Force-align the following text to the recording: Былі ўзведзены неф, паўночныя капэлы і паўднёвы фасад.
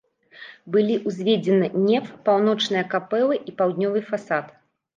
Былі 0.75 0.95
ўзведзены 1.11 1.69
неф, 1.89 2.09
паўночныя 2.31 2.83
капэлы 2.97 3.41
і 3.51 3.57
паўднёвы 3.63 4.05
фасад. 4.13 4.53